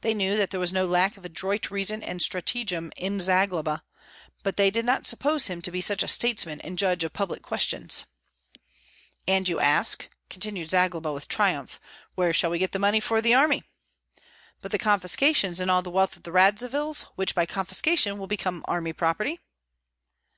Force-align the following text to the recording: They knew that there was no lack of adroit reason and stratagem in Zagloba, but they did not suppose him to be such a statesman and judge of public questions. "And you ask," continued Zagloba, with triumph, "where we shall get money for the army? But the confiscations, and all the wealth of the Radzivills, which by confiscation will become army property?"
They 0.00 0.14
knew 0.14 0.34
that 0.38 0.48
there 0.48 0.58
was 0.58 0.72
no 0.72 0.86
lack 0.86 1.18
of 1.18 1.26
adroit 1.26 1.70
reason 1.70 2.02
and 2.02 2.22
stratagem 2.22 2.90
in 2.96 3.20
Zagloba, 3.20 3.82
but 4.42 4.56
they 4.56 4.70
did 4.70 4.86
not 4.86 5.06
suppose 5.06 5.48
him 5.48 5.60
to 5.60 5.70
be 5.70 5.82
such 5.82 6.02
a 6.02 6.08
statesman 6.08 6.58
and 6.62 6.78
judge 6.78 7.04
of 7.04 7.12
public 7.12 7.42
questions. 7.42 8.06
"And 9.26 9.46
you 9.46 9.60
ask," 9.60 10.08
continued 10.30 10.70
Zagloba, 10.70 11.12
with 11.12 11.28
triumph, 11.28 11.78
"where 12.14 12.28
we 12.30 12.32
shall 12.32 12.54
get 12.56 12.78
money 12.80 12.98
for 12.98 13.20
the 13.20 13.34
army? 13.34 13.62
But 14.62 14.70
the 14.70 14.78
confiscations, 14.78 15.60
and 15.60 15.70
all 15.70 15.82
the 15.82 15.90
wealth 15.90 16.16
of 16.16 16.22
the 16.22 16.32
Radzivills, 16.32 17.02
which 17.16 17.34
by 17.34 17.44
confiscation 17.44 18.16
will 18.16 18.26
become 18.26 18.64
army 18.66 18.94
property?" 18.94 19.38